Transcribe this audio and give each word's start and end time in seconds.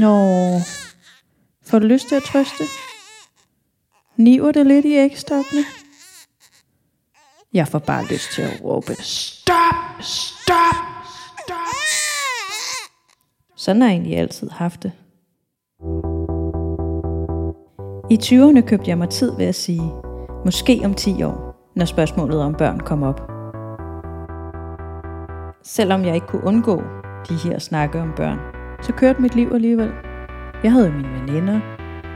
Nå, 0.00 0.58
får 1.66 1.78
du 1.78 1.86
lyst 1.86 2.08
til 2.08 2.14
at 2.14 2.22
trøste? 2.22 2.64
Niver 4.16 4.52
det 4.52 4.66
lidt 4.66 4.84
i 4.84 4.94
ægstokkene? 4.94 5.62
Jeg 7.52 7.68
får 7.68 7.78
bare 7.78 8.04
lyst 8.04 8.32
til 8.32 8.42
at 8.42 8.60
råbe, 8.64 8.94
stop, 9.00 9.74
stop, 10.00 10.76
stop. 11.44 11.76
Sådan 13.56 13.82
har 13.82 13.88
jeg 13.88 13.94
egentlig 13.94 14.18
altid 14.18 14.50
haft 14.50 14.82
det. 14.82 14.92
I 18.10 18.18
20'erne 18.22 18.60
købte 18.60 18.90
jeg 18.90 18.98
mig 18.98 19.08
tid 19.08 19.36
ved 19.36 19.46
at 19.46 19.54
sige, 19.54 19.92
måske 20.44 20.80
om 20.84 20.94
10 20.94 21.22
år, 21.22 21.70
når 21.76 21.84
spørgsmålet 21.84 22.40
om 22.40 22.54
børn 22.54 22.80
kom 22.80 23.02
op. 23.02 23.20
Selvom 25.62 26.04
jeg 26.04 26.14
ikke 26.14 26.26
kunne 26.26 26.44
undgå 26.44 26.82
de 27.28 27.34
her 27.34 27.58
snakke 27.58 28.00
om 28.00 28.12
børn, 28.16 28.55
så 28.82 28.92
kørte 28.92 29.22
mit 29.22 29.34
liv 29.34 29.50
alligevel. 29.54 29.92
Jeg 30.62 30.72
havde 30.72 30.90
mine 30.92 31.12
veninder, 31.20 31.60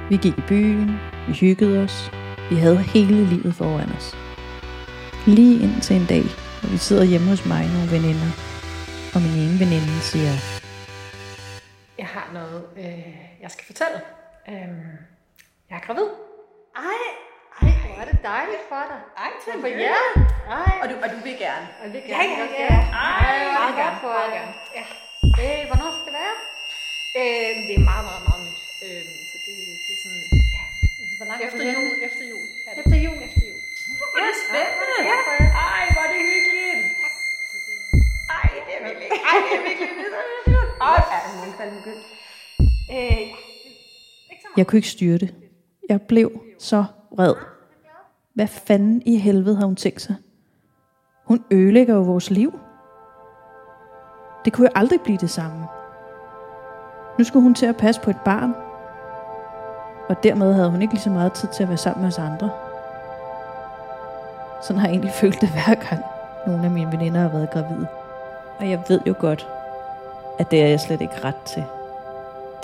vi 0.08 0.16
gik 0.16 0.38
i 0.38 0.44
byen, 0.48 0.90
vi 1.28 1.32
hyggede 1.32 1.82
os, 1.84 2.10
vi 2.50 2.56
havde 2.56 2.78
hele 2.78 3.24
livet 3.24 3.54
foran 3.54 3.90
os. 3.98 4.16
Lige 5.26 5.62
indtil 5.64 5.96
en 5.96 6.06
dag, 6.06 6.22
hvor 6.60 6.70
vi 6.70 6.76
sidder 6.78 7.04
hjemme 7.04 7.28
hos 7.28 7.46
mig 7.46 7.64
nogle 7.74 7.90
veninder, 7.96 8.30
og 9.14 9.18
min 9.24 9.34
ene 9.44 9.56
veninde 9.62 10.00
siger, 10.12 10.32
Jeg 12.02 12.08
har 12.16 12.26
noget, 12.38 12.60
øh, 12.82 13.14
jeg 13.42 13.50
skal 13.54 13.64
fortælle. 13.70 13.98
Øhm, 14.50 14.90
jeg 15.70 15.76
er 15.80 15.84
gravid. 15.86 16.08
Ej, 16.88 17.00
ej, 17.62 17.70
hvor 17.82 17.94
er 18.02 18.06
det 18.10 18.18
dejligt 18.32 18.64
for 18.72 18.82
dig. 18.90 19.00
Ej, 19.24 19.30
For 19.44 19.50
tillykke. 19.52 19.82
jer. 19.88 20.02
Ej, 20.60 20.72
Og 20.82 20.86
du, 20.90 20.94
og 21.04 21.08
du 21.14 21.18
vil 21.26 21.36
gerne. 21.46 21.66
og 21.82 21.86
Ja, 21.94 22.00
gerne 22.14 22.32
ja, 22.36 22.42
også, 22.44 22.56
ja. 22.64 22.74
Ej, 23.06 23.22
Ej, 23.26 23.36
meget 23.58 23.74
godt 23.74 23.80
gerne, 23.82 23.96
for 24.04 24.10
meget 24.16 24.30
jer. 24.38 24.38
gerne. 24.38 24.52
Ja. 24.78 24.84
Øh, 25.42 25.60
hvornår 25.68 25.88
skal 25.89 25.89
det 25.89 25.89
være? 25.89 25.89
Øh, 27.18 27.52
det 27.68 27.74
er 27.80 27.84
meget, 27.90 28.04
meget, 28.10 28.22
meget 28.28 28.42
nyt. 28.46 28.60
Øh, 28.86 29.02
så 29.30 29.36
det, 29.44 29.54
det 29.86 29.92
er 29.96 30.00
sådan, 30.04 30.24
ja. 30.56 30.64
Hvor 31.18 31.26
langt 31.30 31.40
Efter 31.46 31.60
er 31.60 31.64
det 31.66 31.74
jul, 31.78 31.92
efter 32.08 32.24
jul. 32.32 32.44
er 32.68 32.72
det. 32.74 32.80
Efter 32.82 32.96
jul. 33.06 33.18
Efter 33.26 33.42
jul. 33.50 33.60
Er 34.18 34.22
det 34.28 34.36
spændende. 34.46 34.96
Ja. 35.10 35.18
Ej, 35.68 35.82
hvor 35.94 36.02
er 36.06 36.10
det 36.14 36.20
hyggeligt. 36.30 36.82
Ej, 38.36 38.46
det 38.66 38.72
er 38.76 38.82
virkelig, 38.88 39.08
ej, 39.30 39.36
det 39.46 39.52
er 39.58 39.62
virkelig 39.68 39.88
hyggeligt. 39.88 40.14
Ej, 40.90 40.98
er 41.14 41.20
det 41.26 41.32
nogen 41.40 41.54
fandme 41.58 41.76
begyndt. 41.80 42.04
Øh, 42.96 43.22
jeg 44.56 44.66
kunne 44.66 44.78
ikke 44.78 44.88
styre 44.88 45.18
det. 45.18 45.34
Jeg 45.88 46.00
blev 46.02 46.28
så 46.58 46.84
vred. 47.16 47.34
Hvad 48.34 48.46
fanden 48.46 49.02
i 49.06 49.16
helvede 49.16 49.56
har 49.56 49.66
hun 49.66 49.76
tænkt 49.76 50.02
sig? 50.02 50.14
Hun 51.24 51.44
ødelægger 51.50 51.94
jo 51.94 52.02
vores 52.02 52.30
liv. 52.30 52.58
Det 54.44 54.52
kunne 54.52 54.66
jo 54.66 54.72
aldrig 54.74 55.00
blive 55.00 55.18
det 55.18 55.30
samme. 55.30 55.66
Nu 57.18 57.24
skulle 57.24 57.42
hun 57.42 57.54
til 57.54 57.66
at 57.66 57.76
passe 57.76 58.00
på 58.00 58.10
et 58.10 58.20
barn. 58.24 58.54
Og 60.08 60.22
dermed 60.22 60.54
havde 60.54 60.70
hun 60.70 60.82
ikke 60.82 60.94
lige 60.94 61.02
så 61.02 61.10
meget 61.10 61.32
tid 61.32 61.48
til 61.48 61.62
at 61.62 61.68
være 61.68 61.78
sammen 61.78 62.02
med 62.02 62.08
os 62.08 62.18
andre. 62.18 62.50
Sådan 64.62 64.80
har 64.80 64.88
jeg 64.88 64.92
egentlig 64.92 65.12
følt 65.12 65.40
det 65.40 65.48
hver 65.48 65.74
gang, 65.74 66.04
nogle 66.46 66.64
af 66.64 66.70
mine 66.70 66.92
veninder 66.92 67.20
har 67.20 67.28
været 67.28 67.50
gravide. 67.50 67.86
Og 68.58 68.70
jeg 68.70 68.82
ved 68.88 69.00
jo 69.06 69.14
godt, 69.18 69.48
at 70.38 70.50
det 70.50 70.62
er 70.62 70.66
jeg 70.66 70.80
slet 70.80 71.00
ikke 71.00 71.24
ret 71.24 71.42
til. 71.46 71.64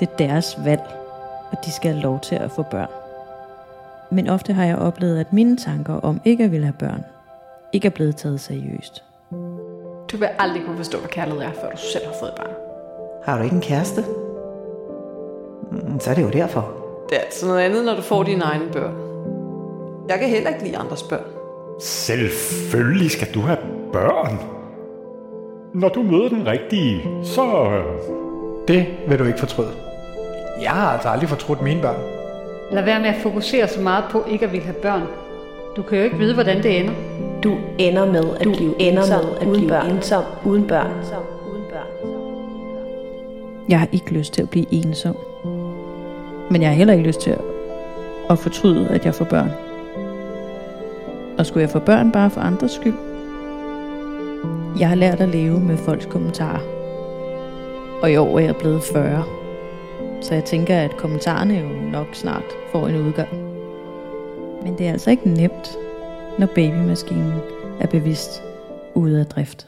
Det 0.00 0.08
er 0.08 0.16
deres 0.16 0.64
valg, 0.64 0.82
og 1.50 1.64
de 1.64 1.72
skal 1.72 1.92
have 1.92 2.02
lov 2.02 2.20
til 2.20 2.34
at 2.34 2.50
få 2.50 2.62
børn. 2.62 2.90
Men 4.10 4.28
ofte 4.28 4.52
har 4.52 4.64
jeg 4.64 4.76
oplevet, 4.76 5.18
at 5.18 5.32
mine 5.32 5.56
tanker 5.56 5.94
om 5.94 6.20
ikke 6.24 6.44
at 6.44 6.50
ville 6.50 6.66
have 6.66 6.76
børn, 6.78 7.04
ikke 7.72 7.86
er 7.86 7.90
blevet 7.90 8.16
taget 8.16 8.40
seriøst. 8.40 9.04
Du 10.12 10.16
vil 10.16 10.28
aldrig 10.38 10.62
kunne 10.64 10.76
forstå, 10.76 10.98
hvad 10.98 11.08
kærlighed 11.08 11.42
er, 11.42 11.52
før 11.52 11.70
du 11.70 11.76
selv 11.76 12.06
har 12.06 12.14
fået 12.20 12.30
et 12.30 12.36
barn. 12.36 12.54
Har 13.24 13.38
du 13.38 13.44
ikke 13.44 13.56
en 13.56 13.62
kæreste? 13.62 14.04
Mm, 15.72 16.00
Så 16.00 16.10
er 16.10 16.14
det 16.14 16.22
jo 16.22 16.28
derfor. 16.30 16.68
Det 17.08 17.16
er 17.18 17.20
altså 17.22 17.46
noget 17.46 17.60
andet, 17.60 17.84
når 17.84 17.94
du 17.94 18.02
får 18.02 18.22
dine 18.22 18.44
egne 18.44 18.64
børn. 18.72 18.92
Jeg 20.08 20.18
kan 20.18 20.28
heller 20.28 20.50
ikke 20.50 20.64
lide 20.64 20.76
andres 20.76 21.02
børn. 21.02 21.24
Selvfølgelig 21.80 23.10
skal 23.10 23.28
du 23.34 23.40
have 23.40 23.58
børn. 23.92 24.38
Når 25.74 25.88
du 25.88 26.02
møder 26.02 26.28
den 26.28 26.46
rigtige, 26.46 27.02
så... 27.22 27.42
øh, 27.70 27.84
Det 28.68 28.86
vil 29.08 29.18
du 29.18 29.24
ikke 29.24 29.38
fortryde. 29.38 29.70
Jeg 30.62 30.70
har 30.70 30.88
altså 30.90 31.08
aldrig 31.08 31.28
fortrudt 31.28 31.62
mine 31.62 31.82
børn. 31.82 31.96
Lad 32.72 32.84
være 32.84 33.00
med 33.00 33.08
at 33.08 33.14
fokusere 33.22 33.68
så 33.68 33.80
meget 33.80 34.04
på 34.10 34.22
ikke 34.30 34.44
at 34.46 34.52
ville 34.52 34.64
have 34.64 34.74
børn. 34.82 35.02
Du 35.76 35.82
kan 35.82 35.98
jo 35.98 36.04
ikke 36.04 36.16
vide, 36.18 36.34
hvordan 36.34 36.62
det 36.62 36.80
ender. 36.80 36.92
Du 37.44 37.56
ender 37.78 38.06
med 38.06 38.24
at 38.40 38.44
Du 38.44 38.52
blive 38.52 38.80
ender 38.80 39.02
ensom, 39.02 39.24
med 39.24 39.32
at 39.40 39.46
uden 39.46 39.52
blive 39.56 39.68
børn. 39.68 39.90
ensom 39.90 40.22
uden 40.44 40.66
børn. 40.66 40.90
Uden 41.52 41.62
børn. 41.70 41.86
Jeg 43.68 43.78
har 43.80 43.88
ikke 43.92 44.10
lyst 44.12 44.32
til 44.32 44.42
at 44.42 44.50
blive 44.50 44.66
ensom. 44.70 45.16
Men 46.50 46.62
jeg 46.62 46.70
har 46.70 46.76
heller 46.76 46.94
ikke 46.94 47.06
lyst 47.06 47.20
til 47.20 47.30
at, 47.30 47.40
at 48.30 48.38
fortryde, 48.38 48.88
at 48.88 49.04
jeg 49.04 49.14
får 49.14 49.24
børn. 49.24 49.50
Og 51.38 51.46
skulle 51.46 51.62
jeg 51.62 51.70
få 51.70 51.78
børn 51.78 52.12
bare 52.12 52.30
for 52.30 52.40
andres 52.40 52.72
skyld? 52.72 52.94
Jeg 54.78 54.88
har 54.88 54.94
lært 54.94 55.20
at 55.20 55.28
leve 55.28 55.60
med 55.60 55.76
folks 55.76 56.06
kommentarer. 56.06 56.60
Og 58.02 58.12
i 58.12 58.16
år 58.16 58.38
er 58.38 58.42
jeg 58.42 58.56
blevet 58.56 58.82
40. 58.82 59.24
Så 60.20 60.34
jeg 60.34 60.44
tænker, 60.44 60.76
at 60.76 60.96
kommentarerne 60.96 61.54
jo 61.54 61.90
nok 61.90 62.06
snart 62.14 62.44
får 62.72 62.88
en 62.88 62.96
udgang. 62.96 63.28
Men 64.62 64.78
det 64.78 64.86
er 64.86 64.92
altså 64.92 65.10
ikke 65.10 65.28
nemt, 65.28 65.76
når 66.38 66.46
babymaskinen 66.46 67.40
er 67.80 67.86
bevidst 67.86 68.42
ude 68.94 69.20
af 69.20 69.26
drift. 69.26 69.66